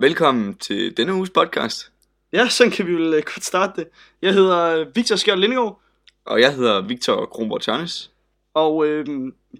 [0.00, 1.92] Velkommen til denne uges podcast.
[2.32, 3.88] Ja, sådan kan vi vel øh, godt starte det.
[4.22, 5.80] Jeg hedder øh, Victor Skjold Lindegaard,
[6.24, 8.10] Og jeg hedder Victor Kronborg Tjørnes.
[8.54, 9.06] og øh,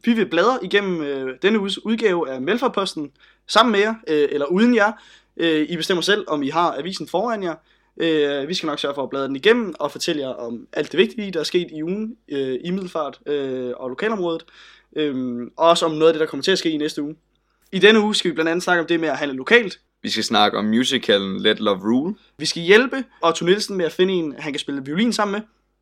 [0.05, 3.13] vi vil bladre igennem øh, denne uges udgave af Melfarposten
[3.47, 4.93] sammen med jer, øh, eller uden jer.
[5.37, 7.55] Øh, I bestemmer selv, om I har avisen foran jer.
[7.97, 10.93] Øh, vi skal nok sørge for at bladre den igennem og fortælle jer om alt
[10.93, 14.45] det vigtige, der er sket i ugen øh, i Middelfart øh, og lokalområdet.
[14.97, 17.17] Øh, og også om noget af det, der kommer til at ske i næste uge.
[17.73, 20.11] I denne uge skal vi blandt andet snakke om det med at handle lokalt, vi
[20.11, 22.15] skal snakke om musicalen Let Love Rule.
[22.39, 25.41] Vi skal hjælpe Otto Nielsen med at finde en, han kan spille violin sammen med.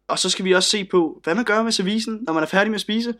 [0.08, 2.46] Og så skal vi også se på, hvad man gør med servicen, når man er
[2.46, 3.14] færdig med at spise.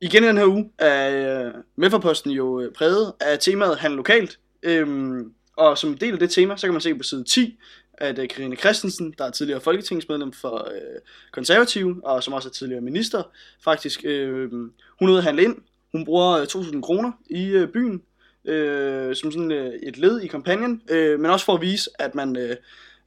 [0.00, 4.38] Igen i den her uge er øh, jo øh, præget af temaet Han lokalt.
[4.62, 7.58] Øhm, og som en del af det tema, så kan man se på side 10,
[7.92, 11.00] at øh, Karine Christensen, der er tidligere folketingsmedlem for øh,
[11.32, 13.22] konservative, og som også er tidligere minister,
[13.64, 14.50] faktisk, øh,
[14.98, 15.56] hun er ude at handle ind.
[15.92, 18.02] Hun bruger øh, 2.000 kroner i øh, byen,
[18.44, 22.14] øh, som sådan øh, et led i kampagnen, øh, men også for at vise, at
[22.14, 22.56] man øh,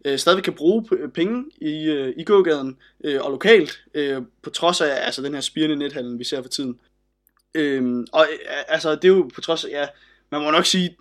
[0.05, 4.81] øh, stadig kan bruge penge i, øh, i gågaden øh, og lokalt, øh, på trods
[4.81, 6.79] af altså, den her spirende nethandel, vi ser for tiden.
[7.55, 9.85] Øh, og øh, altså, det er jo på trods af, ja,
[10.31, 10.97] man må nok sige,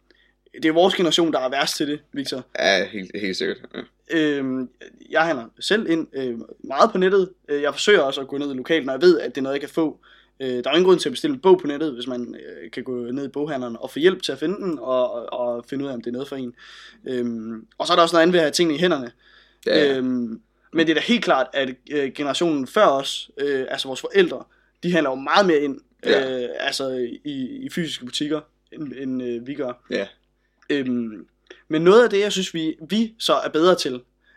[0.54, 2.46] det er vores generation, der er værst til det, Victor.
[2.58, 3.58] Ja, helt, helt sikkert.
[3.74, 3.80] Ja.
[4.10, 4.66] Øh,
[5.10, 7.30] jeg handler selv ind øh, meget på nettet.
[7.48, 9.54] Øh, Jeg forsøger også at gå ned lokalt, når jeg ved, at det er noget,
[9.54, 9.98] jeg kan få.
[10.42, 12.70] Øh, der er ingen grund til at bestille en bog på nettet, hvis man øh,
[12.70, 15.64] kan gå ned i boghandleren og få hjælp til at finde den, og, og, og
[15.68, 16.54] finde ud af, om det er noget for en.
[17.08, 19.12] Øhm, og så er der også noget andet ved at have tingene i hænderne.
[19.66, 19.96] Ja, ja.
[19.96, 20.40] Øhm,
[20.72, 24.44] men det er da helt klart, at øh, generationen før os, øh, altså vores forældre,
[24.82, 26.42] de handler jo meget mere ind, Ja.
[26.42, 26.88] øh, altså
[27.24, 28.40] i, i fysiske butikker,
[28.72, 29.84] end, end øh, vi gør.
[29.90, 30.06] ja.
[30.70, 31.26] Øhm,
[31.68, 33.92] men noget af det, jeg synes, vi, vi så er bedre til,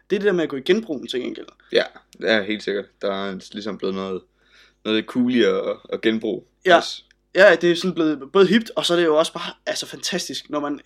[0.09, 1.45] det er det der med at gå i genbrugen til gengæld.
[1.71, 1.83] ja,
[2.21, 2.85] det er helt sikkert.
[3.01, 4.21] Der er ligesom blevet noget,
[4.86, 6.41] noget coolere at, at genbruge.
[6.66, 6.75] Ja.
[6.78, 7.03] Også.
[7.36, 9.86] Ja, det er sådan blevet både hipt, og så er det jo også bare altså,
[9.86, 10.80] fantastisk, når man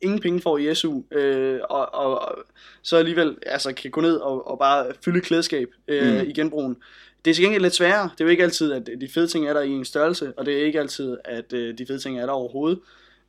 [0.00, 2.38] ingen penge får i SU, øh, og, og, og
[2.82, 6.28] så alligevel altså, kan gå ned og, og bare fylde klædeskab øh, Mm.
[6.28, 6.76] i genbrugen.
[7.24, 8.10] Det er til gengæld lidt sværere.
[8.12, 10.46] Det er jo ikke altid, at de fede ting er der i en størrelse, og
[10.46, 12.80] det er ikke altid, at øh, de fede ting er der overhovedet.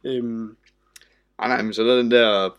[0.04, 0.56] Øhm,
[1.40, 2.50] Ah, nej, men så er der den der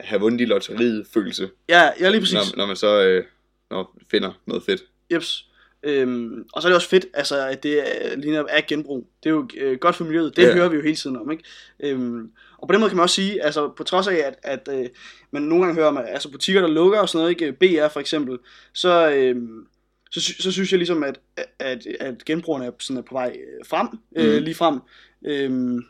[0.00, 2.34] have vundet i lotteriet følelse, ja, ja, lige præcis.
[2.34, 3.24] når, når man så øh,
[3.70, 4.82] når finder noget fedt.
[5.12, 5.48] Jeps.
[5.86, 7.78] Øhm, og så er det også fedt, altså, at det
[8.12, 9.08] er, lige er genbrug.
[9.22, 10.36] Det er jo øh, godt for miljøet.
[10.36, 10.48] Det Ja.
[10.48, 10.54] ja.
[10.54, 11.30] hører vi jo hele tiden om.
[11.30, 11.44] Ikke?
[11.80, 14.68] Øhm, og på den måde kan man også sige, altså på trods af, at, at
[14.80, 14.88] øh,
[15.30, 17.52] man nogle gange hører om altså, butikker, der lukker og sådan noget, ikke?
[17.52, 18.38] BR for eksempel,
[18.72, 19.66] så, øhm,
[20.10, 21.18] så, så synes jeg ligesom, at,
[21.58, 24.42] at, at genbrugerne er, sådan er på vej øh, frem, øh, Mhm.
[24.44, 24.78] lige frem.
[25.26, 25.82] Øhm,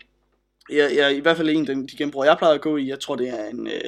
[0.70, 3.00] jeg, jeg, I hvert fald en af de genbrugere, jeg plejer at gå i, jeg
[3.00, 3.80] tror det er en øh,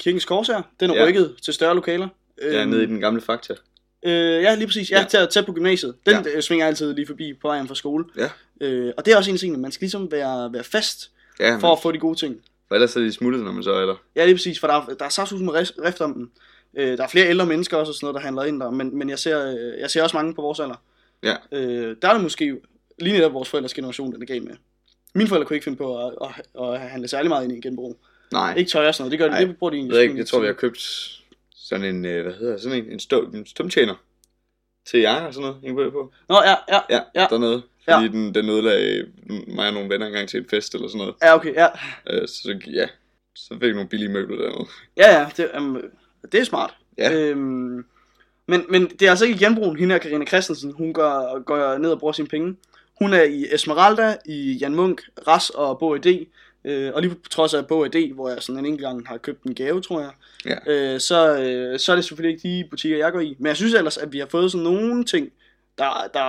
[0.00, 0.62] Kirkens Korsager.
[0.80, 1.00] Den er Ja.
[1.00, 1.06] ja.
[1.08, 2.08] rykket til større lokaler.
[2.38, 3.54] Er Øhm, nede i den gamle fakta.
[4.02, 4.90] Øh, ja, lige præcis.
[4.90, 5.04] Ja, Ja.
[5.04, 5.94] Tæt, tæt på gymnasiet.
[6.06, 6.30] Den Ja.
[6.34, 6.40] ja.
[6.40, 8.04] svinger jeg altid lige forbi på vejen fra skole.
[8.16, 8.30] Ja.
[8.60, 11.72] Øh, og det er også en ting, man skal ligesom være, være fast Ja, for
[11.72, 12.36] at få de gode ting.
[12.68, 13.94] for ellers er de smuttet, når man så er der.
[14.16, 15.52] Ja, lige præcis, for der er, der er saftsus med
[15.84, 16.30] rift, om den.
[16.76, 18.98] Øh, der er flere ældre mennesker også og sådan noget, der handler ind der, men,
[18.98, 20.82] men jeg, ser, øh, jeg ser også mange på vores alder.
[21.22, 21.34] Ja.
[21.52, 22.56] Øh, der er det måske
[22.98, 24.54] lige netop vores forældres generation, den er galt med.
[25.14, 27.62] Mine forældre kunne ikke finde på at, at, at handle særlig meget ind i en
[27.62, 27.96] genbrug.
[28.32, 29.94] Nej, Ikke tøj og sådan noget, det gør de, Nej, det bruger de jeg egentlig.
[29.96, 30.78] ved ikke, jeg tror, vi har købt
[31.68, 33.94] sådan en, øh, hvad hedder sådan en, en, stå, en stumtjener
[34.86, 36.12] til jakker og sådan noget, hænger på.
[36.28, 37.26] Nå, ja, ja, Ja, Ja.
[37.30, 37.62] dernede.
[37.88, 37.96] Ja.
[37.96, 39.06] Fordi den, den ødelagde
[39.46, 41.14] mig og nogle venner engang til en fest eller sådan noget.
[41.22, 41.66] ja, okay, ja.
[42.10, 42.86] Øh, så ja,
[43.34, 44.68] så fik jeg nogle billige møbler dernede.
[44.96, 45.82] Ja, ja, det, um,
[46.32, 46.74] det er smart.
[46.98, 47.12] Ja.
[47.12, 47.84] Øhm,
[48.48, 51.78] men, men det er altså ikke i genbrugen, hende her Karina Christensen, hun går, går
[51.78, 52.56] ned og bruger sine penge.
[52.98, 56.26] Hun er i Esmeralda, i Jan Munk, Ras og Bog ID.
[56.64, 59.42] Øh, og lige på trods af Bog hvor jeg sådan en enkelt gang har købt
[59.42, 60.10] en gave, tror jeg.
[60.46, 60.72] Ja.
[60.94, 63.36] Øh, så, øh, så er det selvfølgelig ikke de butikker, jeg går i.
[63.38, 65.32] Men jeg synes ellers, at vi har fået sådan nogle ting,
[65.78, 66.20] der, der,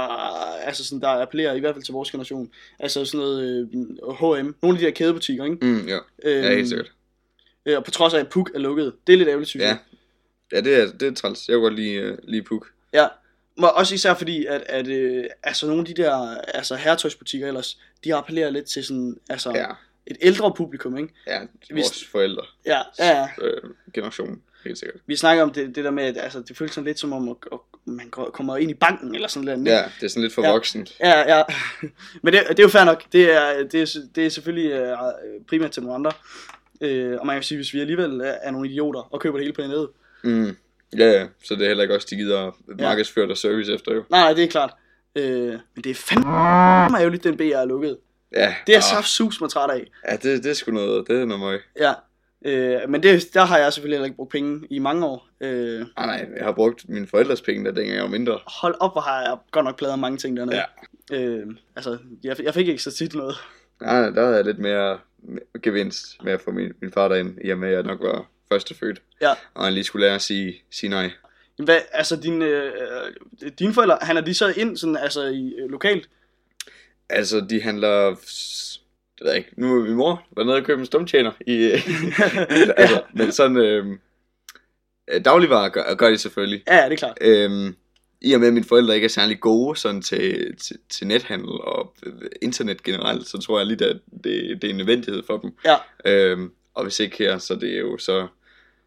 [0.65, 2.49] altså sådan, der appellerer i hvert fald til vores generation.
[2.79, 3.79] Altså sådan noget øh,
[4.13, 5.57] H&M, nogle af de der kædebutikker, ikke?
[5.61, 5.97] Mm, ja.
[6.23, 6.91] Øhm, ja, helt sikkert.
[7.65, 8.93] Øh, og på trods af, at Puk er lukket.
[9.07, 9.67] Det er lidt ærgerligt, synes Ja.
[9.67, 9.77] jeg.
[10.51, 11.49] Ja, det er, det er træls.
[11.49, 12.67] Jeg kunne godt lide, uh, lide Puk.
[12.93, 13.07] Ja,
[13.57, 17.79] men også især fordi, at, at øh, altså nogle af de der altså herretøjsbutikker ellers,
[18.03, 19.65] de appellerer lidt til sådan, altså ja.
[20.07, 21.13] Et ældre publikum, ikke?
[21.27, 21.39] ja
[21.71, 23.27] vores forældre Ja, ja, ja.
[23.41, 23.61] øh,
[23.93, 25.01] generation, helt sikkert.
[25.07, 27.29] Vi snakker om det, det der med, at altså, det føles sådan lidt som om,
[27.29, 29.77] at, at man kommer ind i banken eller sådan noget.
[29.77, 30.51] Ja, det er sådan lidt for Ja.
[30.51, 30.95] voksent.
[30.99, 31.43] Ja, ja.
[32.23, 33.03] Men det, det er jo fair nok.
[33.11, 34.97] Det er, det er, det er selvfølgelig øh,
[35.49, 36.11] primært til nogle andre.
[36.81, 39.53] Øh, og man kan sige, hvis vi alligevel er, nogle idioter og køber det hele
[39.53, 39.89] på nettet.
[40.23, 40.57] Mm.
[40.97, 44.03] Ja, ja, så det er heller ikke også, de gider markedsføre der service efter jo.
[44.09, 44.73] Nej, nej, det er klart.
[45.15, 47.97] Øh, men det er fandme ærgerligt, den BR er lukket.
[48.33, 49.87] Ja, Det er saft sus mig træt af.
[50.09, 51.61] Ja, det, det er sgu noget, det er noget møg.
[51.79, 51.93] Ja.
[52.45, 55.27] Øh, men det, der har jeg selvfølgelig heller ikke brugt penge i mange år.
[55.41, 58.39] Øh, Nej, nej, jeg har brugt mine forældres penge, der dengang jeg var mindre.
[58.47, 60.63] hold op, hvor har jeg godt nok pladet mange ting dernede.
[61.11, 61.21] Ja.
[61.21, 61.45] Øh,
[61.75, 63.35] altså, jeg, jeg fik ikke så tit noget.
[63.81, 64.99] Ja, der havde jeg lidt mere
[65.63, 68.25] gevinst med at få min, min far derind, i og med at jeg nok var
[68.51, 69.01] første født.
[69.21, 69.31] Ja.
[69.53, 71.11] Og han lige skulle lære at sige, sige nej.
[71.63, 72.71] Hvad, altså, dine, øh,
[73.59, 76.09] dine forældre, han er de så ind sådan, altså, i, øh, lokalt?
[77.13, 78.09] Altså, de handler...
[78.09, 79.49] Det ved jeg ikke.
[79.57, 81.63] Nu er min mor været nede og købe en stumtjener i...
[82.77, 83.57] altså, men sådan...
[83.57, 83.97] Øh,
[85.25, 86.63] dagligvarer gør, gør de selvfølgelig.
[86.67, 87.17] Ja, ja, det er klart.
[87.21, 87.75] Øhm,
[88.21, 91.49] I og med, at mine forældre ikke er særlig gode sådan til, til, til nethandel
[91.49, 95.37] og øh, internet generelt, så tror jeg lidt, at det, det er en nødvendighed for
[95.37, 95.57] dem.
[95.65, 95.75] Ja.
[96.05, 98.27] Øhm, og hvis ikke her, så det er jo så...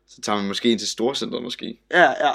[0.09, 1.81] Så tager man måske ind til storcenteret måske.
[1.91, 2.33] Ja, ja.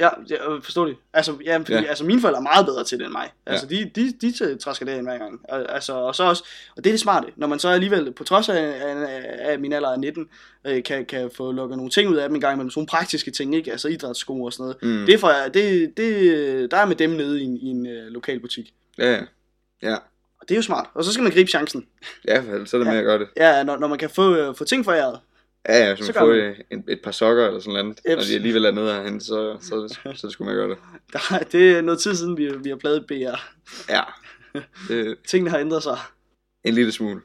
[0.00, 0.96] Ja, jeg forstår det.
[1.12, 1.80] Altså, ja, fordi, ja.
[1.80, 1.86] Ja.
[1.88, 3.30] altså, mine forældre er meget bedre til det end mig.
[3.46, 5.40] Altså, de, de, de t- træsker det ind hver gang.
[5.48, 6.44] Og, altså, og så også,
[6.76, 9.72] og det er det smarte, når man så alligevel, på trods af, af, af min
[9.72, 10.28] alder af 19,
[10.66, 12.86] øh, kan, kan få lukket nogle ting ud af dem en gang imellem, sådan nogle
[12.88, 13.72] praktiske ting, ikke?
[13.72, 15.00] Altså idrætssko og sådan noget.
[15.00, 15.06] Mm.
[15.06, 18.06] Det, er for, det, det, der er med dem nede i en, i en øh,
[18.06, 18.74] lokal butik.
[18.98, 19.20] Ja, ja.
[19.82, 19.94] ja.
[20.40, 20.86] Og det er jo smart.
[20.94, 21.86] Og så skal man gribe chancen.
[22.28, 22.90] Ja, så er det Ja.
[22.90, 23.28] med at gøre det.
[23.36, 25.20] Ja, når, når man kan få, øh, få ting foræret.
[25.68, 28.00] Ja, ja, Så man får øh, en, et par sokker eller sådan noget.
[28.06, 28.26] Når Eps.
[28.26, 30.78] de alligevel er nede herhen, så, så, så, så skulle man gøre det.
[31.12, 33.40] Der, det er noget tid siden, vi, vi har pladet BR.
[33.90, 34.02] Ja.
[34.88, 35.98] Det, Tingene har ændret sig.
[36.64, 37.20] en lille smule.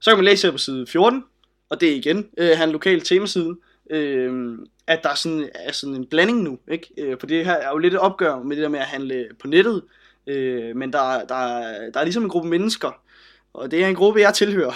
[0.00, 1.24] Så kan man læse her på side 14,
[1.68, 3.56] og det er igen øh, han lokal temaside,
[3.90, 6.88] øh, at der er sådan, er sådan en blanding nu, ikke?
[6.98, 9.28] Øh, for det her er jo lidt et opgør med det der med at handle
[9.40, 9.82] på nettet,
[10.26, 13.02] øh, men der, der, er- der er ligesom en gruppe mennesker,
[13.56, 14.72] og det er en gruppe, jeg tilhører,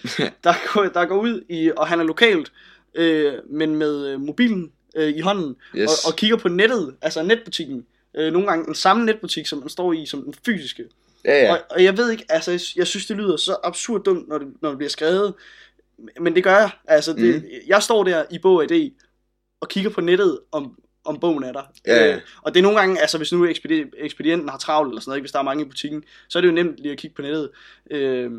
[0.44, 2.52] der, går, der går ud i og handler lokalt,
[2.94, 6.04] øh, men med øh, mobilen øh, i hånden, Yes.
[6.04, 7.86] og, og kigger på nettet, altså netbutikken.
[8.16, 10.84] Øh, nogle gange den samme netbutik, som man står i, som den fysiske.
[11.24, 11.52] ja, ja.
[11.52, 14.38] Og, og jeg ved ikke, altså jeg, jeg synes det lyder så absurd dumt, når
[14.38, 15.34] det, når det bliver skrevet,
[16.20, 16.70] men det gør jeg.
[16.88, 17.48] Altså det, mm.
[17.66, 18.90] jeg står der i bog og idé
[19.60, 21.62] og kigger på nettet om, om bogen er der.
[21.86, 22.14] Ja, ja.
[22.14, 25.10] Øh, og det er nogle gange, altså hvis nu ekspedi- ekspedienten har travlt eller sådan
[25.10, 26.98] noget, ikke, hvis der er mange i butikken, så er det jo nemt lige at
[26.98, 27.50] kigge på nettet.
[27.90, 28.30] Øh,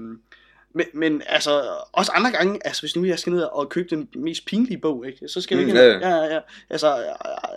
[0.74, 4.08] men, men altså, også andre gange, altså hvis nu jeg skal ned og købe den
[4.16, 5.82] mest pinlige bog, ikke, så skal jeg Mm, ikke...
[5.82, 6.40] ja, ja, ja, ja.
[6.70, 7.04] Altså,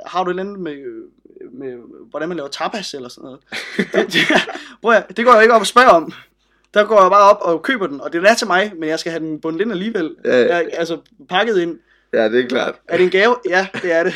[0.07, 0.77] har du et eller andet med,
[1.53, 1.77] med,
[2.11, 3.41] hvordan man laver tapas eller sådan noget?
[3.95, 4.21] det, det,
[4.83, 6.13] prøv at, det går jeg ikke op og spørger om.
[6.75, 8.99] Der går jeg bare op og køber den, og det er til mig, men jeg
[8.99, 10.17] skal have den bundet ind alligevel.
[10.25, 10.57] Ja, ja.
[10.57, 11.79] Jeg, altså, pakket ind.
[12.13, 12.75] Ja, det er klart.
[12.89, 13.37] Er det en gave?
[13.49, 14.15] Ja, det er det.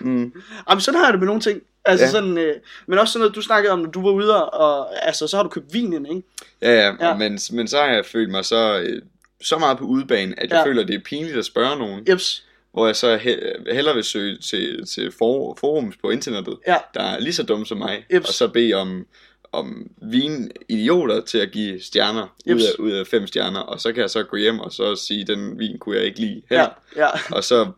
[0.00, 0.32] Mm.
[0.70, 1.62] Jamen, sådan har jeg det med nogle ting.
[1.84, 2.10] Altså Ja.
[2.10, 2.54] sådan, øh,
[2.86, 5.42] men også sådan noget, du snakkede om, når du var ude, og altså, så har
[5.42, 6.22] du købt vin ind, ikke?
[6.62, 7.14] Ja, ja, Ja.
[7.16, 9.02] Men, men så har jeg følt mig så, øh,
[9.42, 10.64] så meget på udebane, at jeg Ja.
[10.70, 12.04] føler, det er pinligt at spørge nogen.
[12.08, 12.42] Jeps.
[12.72, 16.76] Hvor jeg så he- hellere vil søge til, til for, forums på internettet, Ja.
[16.94, 18.28] der er lige så dumme som mig, Jeps.
[18.28, 19.06] og så bede om,
[19.52, 22.64] om vin-idioter til at give stjerner ud Jeps.
[22.64, 25.26] af, ud af fem stjerner, og så kan jeg så gå hjem og så sige,
[25.26, 27.34] den vin kunne jeg ikke lide Ja, her, ja.
[27.36, 27.70] og så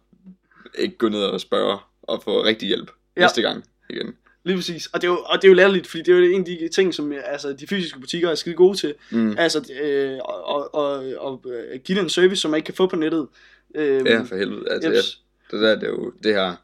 [0.78, 3.20] ikke gå ned og spørge og få rigtig hjælp Ja.
[3.20, 3.26] ja.
[3.26, 4.14] næste gang igen.
[4.44, 4.86] Lige præcis.
[4.86, 6.44] Og det er jo, og det er jo latterligt, fordi det er jo en af
[6.46, 8.94] de ting, som altså, de fysiske butikker er skide gode til.
[9.10, 9.34] Mm.
[9.38, 12.86] Altså, øh, og, og, og, øh, give den en service, som man ikke kan få
[12.86, 13.26] på nettet.
[13.74, 14.70] Øh, Ja, for helvede.
[14.70, 15.02] Altså, jeg,
[15.50, 16.54] det der det er jo det her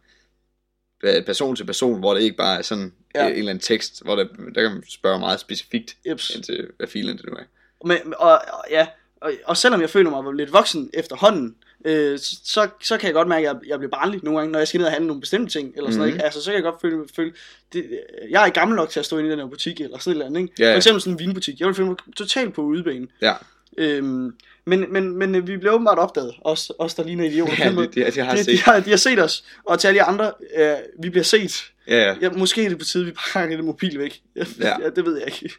[1.02, 3.22] er person til person, hvor det ikke bare er sådan Ja.
[3.24, 3.30] ja.
[3.30, 4.24] en eller anden tekst, hvor der,
[4.54, 6.30] der kan man spørge meget specifikt Jeps.
[6.30, 7.42] ind til, hvad filen det nu er.
[7.86, 8.86] Men, og, og, ja,
[9.20, 13.28] og, og selvom jeg føler mig lidt voksen efterhånden, øh, så, så kan jeg godt
[13.28, 15.20] mærke, at jeg, jeg bliver barnlig nogle gange, når jeg skal ned og handle nogle
[15.20, 16.16] bestemte ting, eller sådan noget, Mhm.
[16.16, 16.24] ikke?
[16.24, 17.32] Altså, så kan jeg godt føle, føle
[17.72, 18.00] det,
[18.30, 20.14] jeg er gammel nok til at stå inde i den her butik, eller sådan et
[20.14, 20.54] eller andet, ikke?
[20.58, 20.72] Ja, ja.
[20.72, 21.60] For eksempel sådan en vinbutik.
[21.60, 23.06] Jeg vil føle mig totalt på udebane.
[23.22, 23.34] Ja,
[23.78, 27.54] Øhm, men, men, men øh, vi blev åbenbart opdaget, os, os der ligner idioter.
[27.58, 28.60] ja det, det, har de, jeg de, set.
[28.60, 31.64] har, de har set os, og til alle jer andre, øh, vi bliver set.
[31.88, 32.16] Ja, ja.
[32.22, 34.20] Ja, måske er det på tide, vi pakker det mobil væk.
[34.36, 34.44] Ja.
[34.60, 34.76] Ja.
[34.82, 35.54] ja, det ved jeg ikke.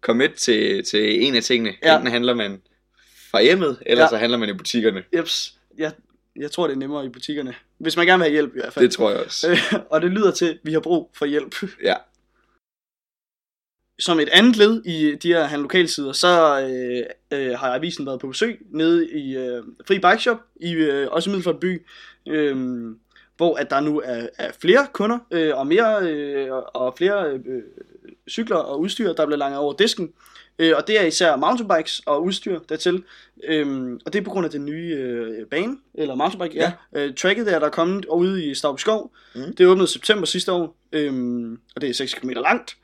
[0.00, 1.74] Commit til, til en af tingene.
[1.82, 1.88] Ja.
[1.88, 1.96] Ja.
[1.96, 2.60] Enten handler man
[3.30, 4.04] fra hjemmet, eller Ja.
[4.04, 4.08] ja.
[4.10, 5.02] så handler man i butikkerne.
[5.16, 5.92] Jeps, jeg,
[6.36, 7.54] jeg tror, det er nemmere i butikkerne.
[7.78, 8.84] Hvis man gerne vil have hjælp i hvert fald.
[8.84, 9.58] Det tror jeg også.
[9.90, 11.54] Og det lyder til, at vi har brug for hjælp.
[11.84, 11.94] Ja.
[13.98, 18.20] Som et andet led i de her han lokalsider, så øh, øh, har avisen været
[18.20, 21.86] på besøg nede i øh, Fri Bike Shop, i, øh, også i Middelfart by,
[22.28, 22.56] øh,
[23.36, 27.62] hvor at der nu er, er flere kunder øh, og mere øh, og flere øh,
[28.30, 30.12] cykler og udstyr, der bliver langet over disken.
[30.58, 33.04] Øh, og det er især mountainbikes og udstyr dertil.
[33.44, 36.72] Øhm, og det er på grund af den nye øh, bane, eller mountainbike, ja.
[36.92, 37.06] ja.
[37.06, 39.12] Øh, tracket der, der er kommet ude i Stavby Skov.
[39.34, 39.56] Mm.
[39.56, 42.76] Det åbnede september sidste år, øhm, og det er 6 km langt.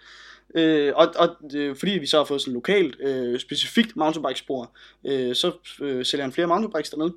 [0.55, 4.77] Øh, og og øh, fordi vi så har fået sådan lokalt, øh, specifikt mountainbike-spor,
[5.07, 7.13] øh, så øh, sælger han flere mountainbikes dernede.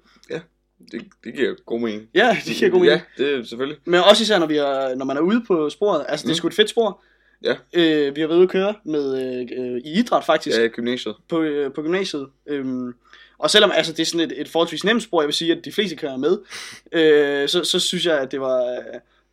[0.92, 2.10] Det, det giver god mening.
[2.16, 3.02] Ja, det giver god mening.
[3.20, 3.78] Ja, det selvfølgelig.
[3.86, 6.06] Men også især, når, vi er, når man er ude på sporet.
[6.10, 6.38] Altså, det er Mm.
[6.38, 7.02] sgu et fedt spor.
[7.44, 7.56] Ja.
[7.74, 9.22] Øh, vi har været ude at køre med,
[9.58, 11.16] øh, i idræt faktisk, Ja, gymnasiet.
[11.30, 12.28] på, øh, på gymnasiet.
[12.48, 12.94] Øhm,
[13.38, 15.66] og selvom altså, det er sådan et, et forholdsvis nemt spor, jeg vil sige, at
[15.66, 16.38] de fleste kører med,
[16.92, 18.78] øh, så, så synes jeg, at det var,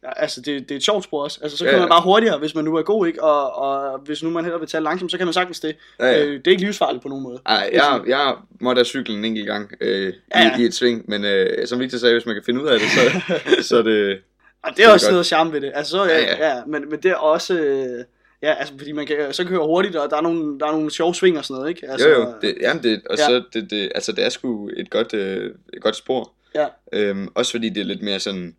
[0.03, 1.39] Ja, altså, det, det er et sjovt spor også.
[1.43, 1.83] Altså, så Ja, kan ja.
[1.83, 3.23] man bare hurtigere, hvis man nu er god, ikke?
[3.23, 5.77] Og, og hvis nu man hellere vil tage langsomt, så kan man sagtens det.
[6.01, 6.25] Ja, ja.
[6.25, 7.41] Øh, det er ikke livsfarligt på nogen måde.
[7.47, 10.59] Ej, jeg, jeg måtte have cyklen en enkelt gang øh, Ja, ja.
[10.59, 12.79] i, i et sving, men øh, som Victor sagde, hvis man kan finde ud af
[12.81, 13.23] det, så,
[13.69, 14.19] så er det...
[14.63, 15.73] Og det er også noget charme ved det.
[15.75, 16.49] Altså, så, ja, Ja, ja.
[16.49, 16.57] ja.
[16.57, 17.55] ja men, men det er også...
[17.55, 18.05] Øh,
[18.43, 20.91] ja, altså, fordi man kan så køre hurtigt, og der er nogle, der er nogle
[20.91, 21.91] sjove sving og sådan noget, ikke?
[21.91, 23.25] Altså, Jo, jo, det, jamen det, og Ja.
[23.27, 26.33] så det, det, altså det er sgu et godt, øh, et godt spor.
[26.55, 26.67] Ja.
[26.93, 28.57] Øhm, også fordi det er lidt mere sådan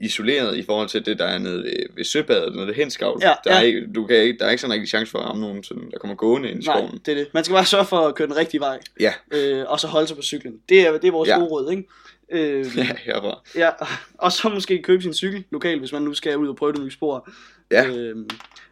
[0.00, 3.18] isoleret i forhold til det, der er nede ved, ved søbadet, når det er henskavl.
[3.22, 3.66] Ja, der, er ja.
[3.66, 5.90] ikke, du kan ikke, der er ikke sådan rigtig chance for at ramme nogen, sådan,
[5.90, 7.00] der kommer gående ind i Nej, skoven.
[7.06, 7.28] det er det.
[7.34, 10.06] Man skal bare sørge for at køre den rigtige vej, Ja, øh, og så holde
[10.06, 10.54] sig på cyklen.
[10.68, 11.34] Det er, det er vores Ja.
[11.38, 11.84] gode råd, ikke?
[12.32, 13.40] Øh, ja, herfra.
[13.56, 13.70] ja,
[14.18, 16.80] og så måske købe sin cykel lokalt, hvis man nu skal ud og prøve det
[16.80, 17.28] nye spor.
[17.70, 18.16] Ja, Øh,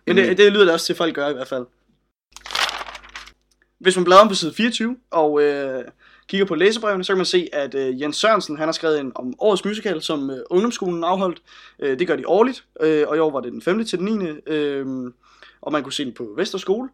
[0.07, 1.67] men det, det lyder da også til, at folk gør i hvert fald.
[3.79, 5.85] Hvis man bladrer om på side 24 og øh,
[6.31, 9.13] kigger på læsebrevene, så kan man se, at øh, Jens Sørensen han har skrevet en
[9.15, 11.43] om årets musical, som øh, ungdomsskolen afholdt.
[11.79, 13.85] Øh, det gør de årligt, øh, og i år var det den 5.
[13.85, 14.27] til den 9.
[14.47, 14.87] Øh,
[15.61, 16.89] og man kunne se den på Vesterskole.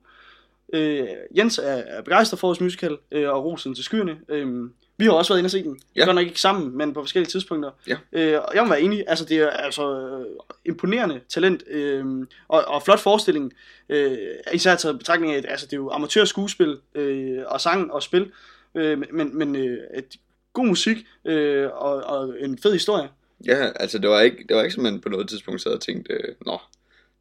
[0.72, 4.18] Øh, Jens er, er begejstret for årets musical øh, og rosen til skyerne.
[4.28, 5.80] Øh, vi har også været inde og se den.
[5.96, 6.04] Ja.
[6.04, 7.70] Godt nok ikke sammen, men på forskellige tidspunkter.
[7.88, 7.96] Ja.
[8.12, 10.26] Øh, og jeg må være enig, altså det er altså øh,
[10.64, 13.52] imponerende talent øh, og, og flot forestilling.
[13.88, 14.18] Øh,
[14.52, 18.32] især taget betragtning af, at altså, det er jo amatørskuespil øh, og sang og spil,
[18.76, 20.16] øh, men, men øh, et,
[20.52, 23.08] god musik øh, og, og en fed historie.
[23.46, 25.80] ja, altså det var ikke, det var ikke som man på noget tidspunkt sad og
[25.80, 26.58] tænkte, øh, nå,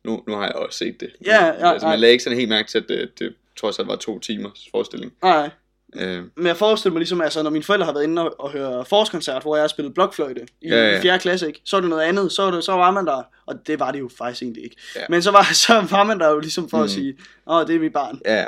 [0.03, 1.11] nu, nu har jeg også set det.
[1.25, 3.87] Ja, ja, altså, man lagde ikke sådan helt mærke til, at det, det trods alt
[3.87, 5.13] var to timers forestilling.
[5.23, 5.49] Nej,
[5.95, 8.51] Øh, men jeg forestiller mig ligesom, altså når mine forældre har været inde og, og
[8.51, 10.97] høre forårskoncert, hvor jeg har spillet blokfløjte i, Ja, ja.
[10.97, 11.19] i 4.
[11.19, 11.61] klasse, ikke?
[11.63, 13.99] så er det noget andet, så, det, så var man der, og det var det
[13.99, 14.75] jo faktisk egentlig ikke.
[14.95, 15.01] Ja.
[15.09, 16.83] Men så var, så var man der jo ligesom for mm.
[16.83, 18.21] at sige, åh, det er mit barn.
[18.25, 18.45] Ja,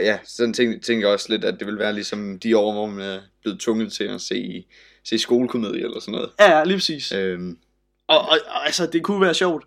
[0.00, 2.86] ja, sådan tænker, tænker jeg også lidt, at det vil være ligesom de år, hvor
[2.86, 4.66] man er blevet tvunget til at se,
[5.04, 6.30] se skolekomedie eller sådan noget.
[6.40, 7.12] Ja, lige præcis.
[7.12, 7.58] Øhm,
[8.06, 9.64] Og, og, og altså, det kunne være sjovt,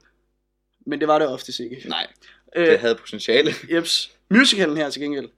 [0.86, 1.84] men det var det oftest ikke.
[1.90, 2.08] nej,
[2.56, 3.52] Øh, det havde potentiale.
[3.74, 4.12] Jeps.
[4.30, 5.30] Musicalen her til gengæld,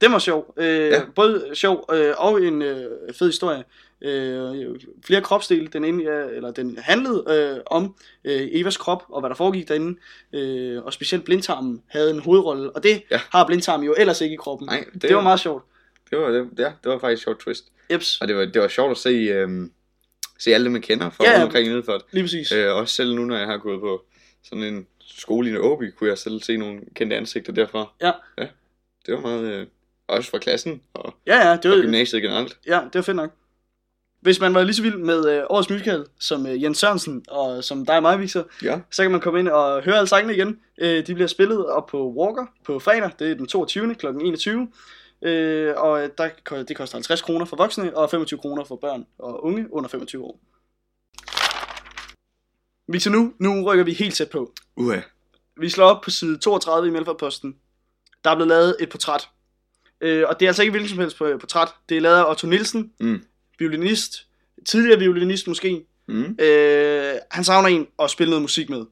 [0.00, 0.54] den var sjov.
[0.56, 1.02] Øh, ja.
[1.14, 3.64] Både sjov øh, og en øh, fed historie.
[4.04, 5.66] Øh, flere kropsdele.
[5.66, 7.94] Den, ene, ja, eller den handlede øh, om
[8.24, 9.98] øh, Evas krop og hvad der foregik derinde.
[10.32, 12.70] Øh, og specielt blindtarmen havde en hovedrolle.
[12.70, 13.20] Og det Ja.
[13.30, 14.66] har blindtarmen jo ellers ikke i kroppen.
[14.66, 15.64] Nej, det, det, var meget sjovt.
[16.10, 17.64] det var, det, ja, det var faktisk et sjovt twist.
[17.92, 19.72] Jeps, Og det var, det var sjovt at se, øhm,
[20.38, 22.02] se alle dem, man kender fra Ja, ja, omkring Middelfart.
[22.12, 22.52] lige præcis.
[22.52, 24.04] Øh, også selv nu, når jeg har gået på
[24.44, 27.92] sådan en skole i Åby, kunne jeg selv se nogle kendte ansigter derfra.
[28.00, 28.12] Ja.
[28.38, 28.46] ja
[29.06, 29.66] det var meget, øh,
[30.08, 32.58] også fra klassen og, Ja, ja, det og var, gymnasiet generelt.
[32.66, 33.30] ja, det var fedt nok.
[34.22, 37.64] Hvis man var lige så vild med øh, årets musical, som øh, Jens Sørensen og
[37.64, 40.34] som dig og mig, Victor, Ja, Så kan man komme ind og høre alle sangene
[40.34, 40.60] igen.
[40.78, 43.10] Øh, de bliver spillet op på Walker på fredag.
[43.18, 43.94] Det er den 22.
[43.94, 44.06] kl.
[44.06, 44.68] 21.
[45.22, 46.28] Øh, og der,
[46.62, 50.24] det koster 50 kroner for voksne og 25 kroner for børn og unge under 25
[50.24, 50.40] år.
[52.92, 54.52] Victor, nu, nu rykker vi helt tæt på.
[54.76, 55.00] uha.
[55.56, 57.56] Vi slår op på side 32 i Melfordposten.
[58.24, 59.28] Der er blevet lavet et portræt.
[60.00, 61.68] Øh, og det er altså ikke hvilken som helst på- portræt.
[61.88, 63.22] Det er lavet af Otto Nielsen, Mm.
[63.70, 64.26] Violinist.
[64.66, 65.84] Tidligere violinist måske.
[66.08, 66.36] Mm.
[66.40, 68.84] Øh, han savner en at spille noget musik med.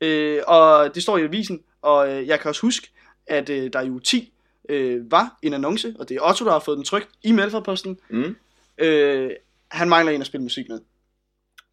[0.00, 2.90] Øh, og det står i avisen, og øh, jeg kan også huske,
[3.26, 4.32] at øh, der i uge 10
[4.68, 7.98] øh, var en annonce, og det er Otto, der har fået den trykt i Melfordposten.
[8.10, 8.36] Mm.
[8.78, 9.30] Øh,
[9.70, 10.80] han mangler en at spille musik med.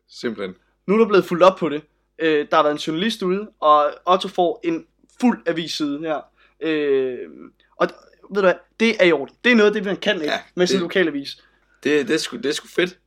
[0.09, 0.55] Simpelthen.
[0.87, 1.81] Nu er der blevet fuldt op på det.
[2.19, 4.85] Øh, der har været en journalist ude, og Otto får en
[5.21, 6.21] fuld avisside her.
[6.61, 7.17] Øh,
[7.75, 7.87] og
[8.29, 9.35] ved du hvad, det er i orden.
[9.43, 11.43] Det er noget af det, man kan ikke Ja, med sin det- lokalavis.
[11.85, 12.97] Det, det, er sgu, det er sgu fedt.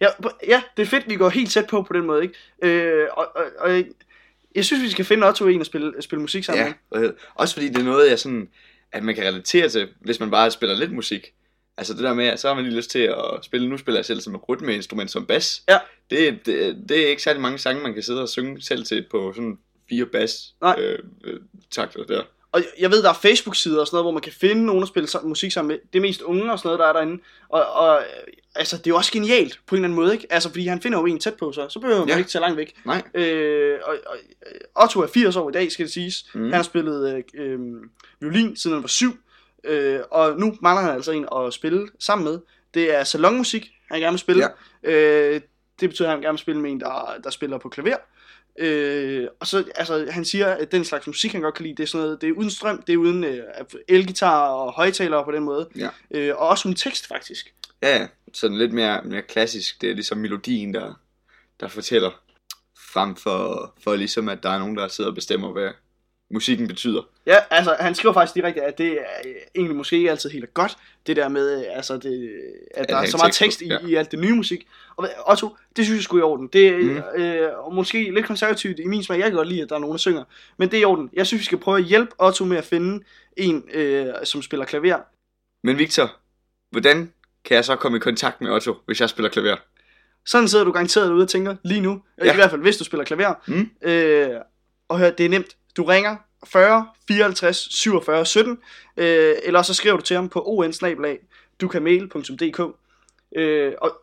[0.00, 0.06] Ja,
[0.46, 2.34] ja, det er fedt, vi går helt tæt på på den måde, ikke?
[2.62, 3.86] Øh, og, og, og jeg,
[4.54, 7.12] jeg synes, vi skal finde Otto en at spille, spille musik sammen Ja, med.
[7.34, 8.48] også fordi det er noget, jeg sådan,
[8.92, 11.32] at man kan relatere til, hvis man bare spiller lidt musik.
[11.76, 13.98] Altså det der med, at så har man lige lyst til at spille, nu spiller
[13.98, 15.62] jeg selv som et rytmeinstrument som bas.
[15.68, 15.78] Ja.
[16.10, 19.06] Det, det, det er ikke særlig mange sange, man kan sidde og synge selv til
[19.10, 19.58] på sådan
[19.88, 20.76] fire bas Nej.
[20.78, 22.22] øh, øh, takter der.
[22.52, 24.88] Og jeg ved, der er Facebook-sider og sådan noget, hvor man kan finde nogen at
[24.88, 25.78] spille musik sammen med.
[25.92, 27.22] Det er mest unge og sådan noget, der er derinde.
[27.48, 30.26] Og, og øh, altså, det er jo også genialt på en eller anden måde, ikke?
[30.30, 32.16] Altså, fordi han finder jo en tæt på sig, så behøver man Ja.
[32.18, 32.74] ikke tage langt væk.
[32.84, 33.02] Nej.
[33.14, 34.16] Øh, og, og,
[34.76, 36.24] øh, Otto er 80 år i dag, skal det siges.
[36.34, 36.42] Mm.
[36.42, 37.58] Han har spillet øh, øh,
[38.20, 39.16] violin siden han var syv.
[39.64, 42.38] Øh, og nu mangler han altså en at spille sammen med.
[42.74, 44.44] Det er salonmusik, han gerne vil spille.
[44.84, 44.90] Ja.
[44.90, 45.40] Øh,
[45.80, 47.96] det betyder, at han gerne vil spille med en, der, der spiller på klaver.
[48.58, 51.82] Øh, og så, altså, han siger, at den slags musik, han godt kan lide, det
[51.82, 53.44] er sådan noget, det er uden strøm, det er uden øh,
[53.88, 55.68] elgitar og højtalere på den måde.
[55.76, 55.88] Ja.
[56.10, 57.54] Øh, og også uden tekst, faktisk.
[57.82, 59.80] Ja, sådan lidt mere, mere klassisk.
[59.80, 61.00] Det er ligesom melodien, der,
[61.60, 62.10] der fortæller.
[62.92, 65.70] Frem for, for ligesom, at der er nogen, der sidder og bestemmer, hvad,
[66.32, 67.02] musikken betyder.
[67.26, 70.54] Ja, altså han skriver faktisk direkte, at det er øh, egentlig måske ikke altid helt
[70.54, 72.30] godt, det der med, øh, altså det,
[72.74, 73.78] at der er så meget tekst i, ja.
[73.86, 74.66] i alt det nye musik.
[74.96, 76.46] Og Otto, det synes jeg skulle i orden.
[76.46, 76.96] Det Mm.
[76.96, 79.18] er øh, og måske lidt konservativt i min smag.
[79.18, 80.24] Jeg kan godt lide, at der er nogen, der synger.
[80.56, 81.10] Men det er i orden.
[81.12, 83.04] Jeg synes, vi skal prøve at hjælpe Otto med at finde
[83.36, 84.98] en, øh, som spiller klaver.
[85.66, 86.16] Men Victor,
[86.70, 87.12] hvordan
[87.44, 89.56] kan jeg så komme i kontakt med Otto, hvis jeg spiller klaver?
[90.26, 92.02] Sådan sidder du garanteret derude og tænker lige nu.
[92.24, 92.32] Ja.
[92.32, 93.34] I hvert fald, hvis du spiller klaver.
[93.46, 93.70] Mm.
[93.82, 94.30] Øh,
[94.88, 95.56] og hør, det er nemt.
[95.76, 98.58] Du ringer 40 54 47 17,
[98.96, 100.72] øh, eller så skriver du til ham på on
[101.60, 102.76] dukanmail.dk
[103.36, 104.02] øh, og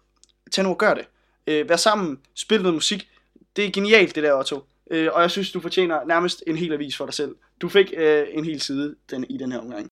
[0.52, 1.06] tag nu og gør det.
[1.48, 3.10] Øh, vær sammen, spil noget musik.
[3.56, 4.64] Det er genialt det der, Otto.
[4.92, 7.36] Øh, og jeg synes, du fortjener nærmest en hel avis for dig selv.
[7.62, 9.88] Du fik øh, en hel side den, i den her omgang.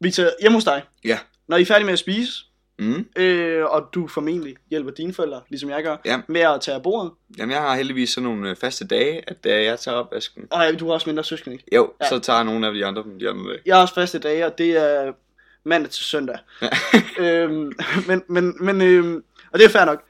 [0.00, 0.82] Victor, hjemme hos dig.
[1.04, 1.18] Ja.
[1.48, 2.45] Når I er færdige med at spise,
[2.78, 3.06] Mm.
[3.16, 6.20] øh, og du formentlig hjælper dine forældre, ligesom jeg gør, Ja.
[6.28, 7.12] med at tage af bordet.
[7.38, 10.62] Jamen, jeg har heldigvis sådan nogle øh, faste dage, at da jeg tager opvasken, Og
[10.64, 11.64] ja, du har også mindre søskende, ikke?
[11.74, 12.08] jo, ja.
[12.08, 13.60] så tager nogle af de andre dem de andre dage.
[13.66, 15.12] Jeg har også faste dage, og det er
[15.64, 16.38] mandag til søndag.
[16.62, 16.68] Ja.
[17.24, 17.72] øhm,
[18.08, 20.02] men, men, men øhm, og det er fair nok.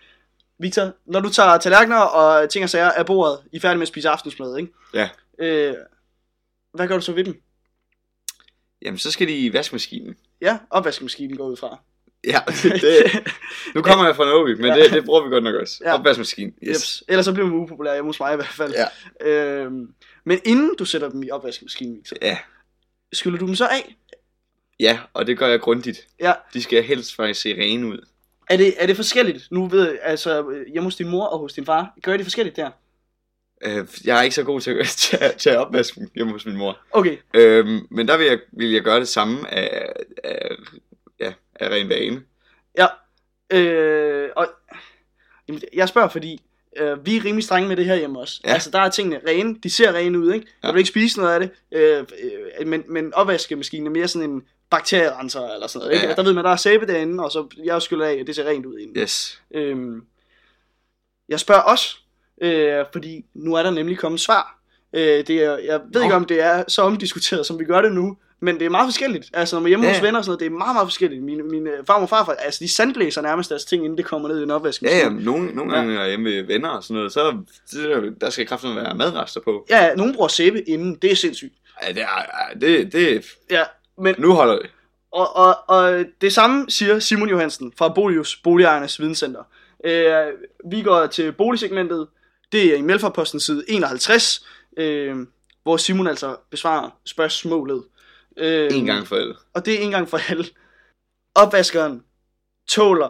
[0.58, 3.82] Victor, når du tager tallerkener og ting og sager af bordet, I er færdige med
[3.82, 4.72] at spise aftensmad, ikke?
[4.94, 5.08] Ja.
[5.38, 5.74] Øh,
[6.74, 7.42] hvad gør du så ved dem?
[8.82, 10.16] Jamen, så skal de i vaskemaskinen.
[10.40, 11.78] Ja, opvaskemaskinen går ud fra.
[12.26, 13.28] Ja, det,
[13.74, 14.82] nu kommer jeg fra Novik, men Ja.
[14.82, 15.82] det, det bruger vi godt nok også.
[15.84, 15.94] Ja.
[15.94, 16.76] Opvaskemaskinen, yes.
[16.76, 17.04] Yes.
[17.08, 18.74] Ellers så bliver man upopulær hjemme hos mig i hvert fald.
[19.20, 19.28] Ja.
[19.28, 19.88] Øhm,
[20.24, 22.38] men inden du sætter dem i opvaskemaskinen, Victor, Ja.
[23.12, 23.96] skyller du dem så af?
[24.80, 26.06] ja, og det gør jeg grundigt.
[26.20, 26.32] Ja.
[26.54, 28.06] De skal helst faktisk se rene ud.
[28.50, 29.48] Er det, er det forskelligt?
[29.50, 32.26] Nu ved jeg, altså hjemme hos din mor og hos din far, gør I det
[32.26, 32.70] forskelligt der?
[33.64, 36.32] Øh, jeg er ikke så god til at til, at- til at opvaske dem hjemme
[36.32, 36.78] hos min mor.
[36.90, 39.92] Okay, Øhm, men der vil jeg, vil jeg gøre det samme af,
[40.24, 40.48] af,
[41.60, 42.22] af ren vane.
[42.78, 42.86] Ja,
[43.50, 44.46] øh, og
[45.48, 46.42] jamen, jeg spørger, fordi
[46.76, 48.40] øh, vi er rimelig strenge med det her hjemme også.
[48.44, 48.52] Ja.
[48.52, 50.46] Altså, der er tingene rene, de ser rene ud, ikke?
[50.62, 50.72] Jeg Ja.
[50.72, 52.04] vil ikke spise noget af det, øh,
[52.60, 56.08] øh, men, men opvaskemaskinen er mere sådan en bakterierenser eller sådan noget, ikke?
[56.08, 56.14] Ja.
[56.14, 58.44] Der ved man, der er sæbe derinde, og så jeg skyller af, og det ser
[58.44, 58.96] rent ud inden.
[59.02, 59.42] Yes.
[59.54, 60.02] Øhm,
[61.28, 61.96] jeg spørger også,
[62.42, 64.58] øh, fordi nu er der nemlig kommet svar.
[64.92, 66.02] Øh, det er, jeg ved Nå.
[66.02, 68.86] ikke, om det er så omdiskuteret, som vi gør det nu, men det er meget
[68.86, 69.30] forskelligt.
[69.32, 70.04] Altså, når man er hjemme Ja, hos ja.
[70.06, 71.22] venner og sådan noget, det er meget, meget forskelligt.
[71.22, 74.40] Mine, mine farmor og farfar, altså, de sandblæser nærmest deres ting, inden det kommer ned
[74.40, 75.02] i en Ja, opvaskemaskine.
[75.02, 77.38] ja, nogle, nogle gange er jeg hjemme ved venner og sådan noget, så
[78.20, 79.66] der skal kraften være madrester på.
[79.70, 81.52] Ja, ja, nogen bruger sæbe inden, det er sindssygt.
[81.86, 83.62] Ja, det er, det, det, Ja,
[83.98, 84.70] men, nu holder det.
[85.12, 89.42] og, og, og det samme siger Simon Johansen fra Bolius, Boligejernes Videnscenter.
[89.84, 90.14] Øh,
[90.70, 92.06] vi går til boligsegmentet,
[92.52, 95.16] det er i Melforposten side 51, øh,
[95.62, 97.82] hvor Simon altså besvarer spørgsmålet.
[98.36, 99.34] Øh, En gang for alle.
[99.54, 100.44] Og det er en gang for alle.
[101.34, 102.02] Opvaskeren
[102.68, 103.08] tåler,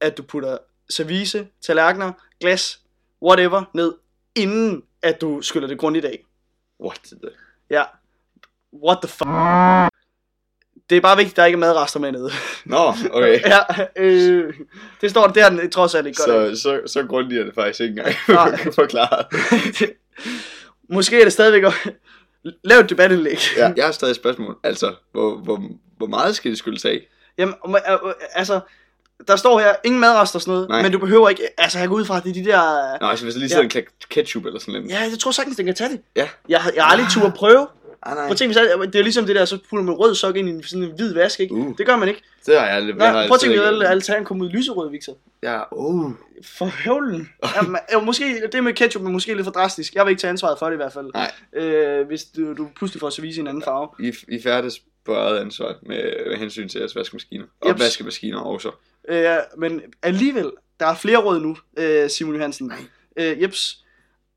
[0.00, 0.58] at du putter
[0.90, 2.80] service, tallerkener, glas,
[3.22, 3.94] whatever, ned,
[4.34, 6.24] inden at du skyller det grundigt af.
[6.80, 7.30] What the...
[7.70, 7.84] Ja.
[8.84, 9.92] What the fuck?
[10.90, 12.30] Det er bare vigtigt, at der ikke er madrester med nede.
[12.64, 13.40] Nå, okay.
[13.52, 13.58] ja,
[13.96, 14.54] øh,
[15.00, 16.58] det står der, den trods alt ikke godt.
[16.58, 19.26] Så, så, så grundigt er det faktisk ikke engang forklaret.
[20.94, 21.72] Måske er det stadigvæk...
[22.64, 23.38] Lav et debatindlæg.
[23.56, 24.56] Ja, jeg har stadig et spørgsmål.
[24.64, 25.62] Altså, hvor, hvor,
[25.96, 27.06] hvor meget skal det skyldes af?
[27.38, 28.60] Jamen, øh, øh, altså,
[29.28, 30.82] der står her, ingen madrester og sådan noget, Nej.
[30.82, 32.98] men du behøver ikke, altså jeg går ud fra, at det er de der...
[33.00, 33.48] Nå, altså hvis der lige Ja.
[33.48, 34.90] sidder en klat ketchup eller sådan noget.
[34.90, 36.00] Ja, jeg tror sagtens, den kan tage det.
[36.16, 36.28] Ja.
[36.48, 37.66] Jeg, jeg har aldrig tur at prøve.
[38.02, 38.24] Ah, nej.
[38.24, 40.36] Prøv at tænke, hvis jeg- det er ligesom det der, så putter man rød sok
[40.36, 41.54] ind i en- sådan en hvid vask, ikke?
[41.54, 41.76] Uh.
[41.78, 42.22] Det gør man ikke.
[42.46, 42.96] Det har jeg aldrig.
[42.96, 45.16] Prøv at tænke, at alle alternativen kommer ud lyserød, Victor.
[45.42, 46.12] Ja, uh.
[46.44, 47.28] For høvlen.
[47.56, 49.94] Jamen, øh, måske, det med ketchup er måske lidt for drastisk.
[49.94, 51.06] Jeg vil ikke tage ansvaret for det i hvert fald.
[51.14, 51.32] Nej.
[51.52, 53.88] Øh, hvis du, du pludselig får service i en anden farve.
[54.00, 57.44] I, I færdes på eget ansvar med, med hensyn til jeres vaskemaskiner.
[57.60, 57.80] Og Jeps.
[57.80, 58.70] vaskemaskiner også.
[59.08, 59.26] Øh,
[59.58, 62.66] men alligevel, der er flere råd nu, øh, Simon Johansen.
[62.66, 62.78] Nej.
[63.16, 63.84] Øh, jeps,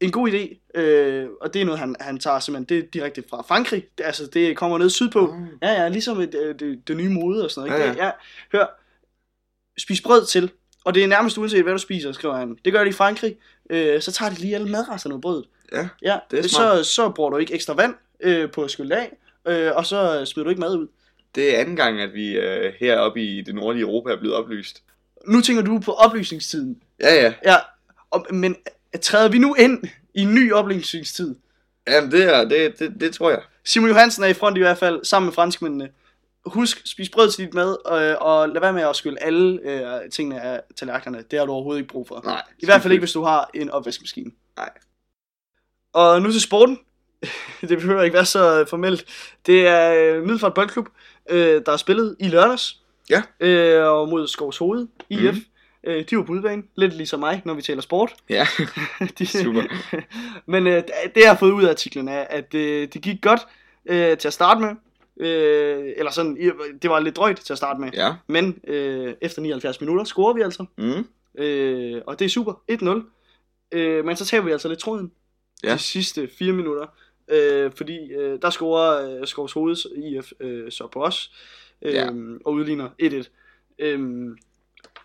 [0.01, 3.41] en god idé, øh, og det er noget, han, han tager simpelthen, det direkte fra
[3.47, 3.85] Frankrig.
[3.97, 5.35] Det, altså, det kommer ned sydpå.
[5.39, 5.45] Mm.
[5.61, 7.83] Ja, ja, ligesom et, øh, det, det nye mode og sådan noget.
[7.83, 7.97] Ikke?
[7.97, 8.11] Ja, Ja, ja.
[8.57, 8.65] Hør,
[9.79, 10.51] spis brød til,
[10.85, 12.57] og det er nærmest uanset, hvad du spiser, skriver han.
[12.65, 13.35] Det gør de i Frankrig.
[13.69, 15.45] Øh, så tager de lige alle madresterne af brødet.
[15.71, 16.85] Ja, Ja, det er så, smart.
[16.85, 20.43] så bruger du ikke ekstra vand øh, på at skylle af, øh, og så smider
[20.43, 20.87] du ikke mad ud.
[21.35, 24.83] det er anden gang, at vi øh, heroppe i det nordlige Europa er blevet oplyst.
[25.27, 26.81] Nu tænker du på oplysningstiden.
[27.01, 27.33] Ja, ja.
[27.45, 27.55] Ja,
[28.11, 28.55] og, men
[29.01, 31.35] træder vi nu ind i en ny oplysningstid?
[31.87, 33.41] Jamen, det, er, det, det, det tror jeg.
[33.65, 35.89] Simon Johansen er i front i hvert fald, sammen med franskmændene.
[36.45, 40.09] Husk, spis brød til dit mad, øh, og lad være med at skylle alle øh,
[40.09, 41.23] tingene af tallerkenerne.
[41.31, 42.21] Det har du overhovedet ikke brug for.
[42.23, 42.41] Nej.
[42.59, 44.31] I hvert fald ikke, hvis du har en opvaskemaskine.
[44.57, 44.69] Nej.
[45.93, 46.79] Og nu til sporten.
[47.69, 49.05] det behøver ikke være så øh, formelt.
[49.45, 50.89] Det er øh, Middelfart Boldklub,
[51.29, 52.79] øh, der er spillet i lørdags.
[53.09, 53.21] Ja.
[53.39, 55.35] Øh, og mod Skovs Hoved, IF.
[55.35, 55.41] Mm.
[55.83, 58.15] Øh, de var på udebane, lidt ligesom mig, når vi taler sport.
[58.29, 58.47] Ja,
[59.19, 59.63] de, Super.
[60.51, 60.83] Men øh,
[61.15, 63.41] det jeg har fået ud af artiklen er, at øh, det gik godt
[63.85, 64.69] øh, til at starte med.
[65.27, 66.35] Øh, eller sådan,
[66.81, 67.89] det var lidt drøjt til at starte med.
[67.93, 68.13] ja.
[68.27, 70.65] Men øh, efter 79 minutter scorer vi altså.
[70.77, 71.07] Mm.
[71.43, 72.53] Øh, og det er super.
[72.71, 73.77] 1-0.
[73.77, 75.11] Øh, men så tager vi altså lidt tråden.
[75.63, 75.73] Ja.
[75.73, 76.85] De sidste 4 minutter.
[77.31, 81.31] Øh, fordi øh, der scorer øh, Skovs Hoveds IF øh, så på os.
[81.81, 82.09] Øh, Ja.
[82.45, 83.29] Og udligner 1-1.
[83.79, 84.27] Øh,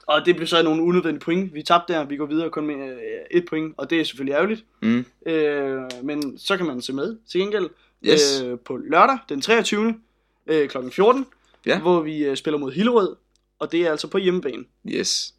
[0.06, 1.54] og det blev så nogle unødvendige point.
[1.54, 2.98] Vi tabte der, vi går videre kun med øh,
[3.30, 4.64] et point, og det er selvfølgelig ærgerligt.
[4.82, 5.04] Mm.
[5.26, 7.70] Øh, men så kan man se med til gengæld
[8.06, 8.42] Yes.
[8.42, 10.00] øh, på lørdag den 23.
[10.46, 10.76] Øh, kl.
[10.92, 11.26] 14,
[11.66, 11.80] Ja.
[11.80, 13.16] hvor vi øh, spiller mod Hillerød,
[13.58, 14.64] og det er altså på hjemmebane.
[14.88, 15.34] Yes.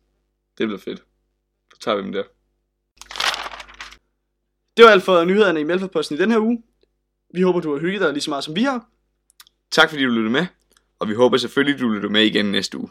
[0.57, 1.03] Det bliver fedt.
[1.73, 2.23] Så tager vi dem der.
[4.77, 6.63] Det var alt for nyhederne i Melforposten i den her uge.
[7.33, 8.85] Vi håber, du har hygget dig lige så meget, som vi har.
[9.71, 10.45] Tak fordi du lyttede med,
[10.99, 12.89] og vi håber selvfølgelig, du lytter med igen næste uge.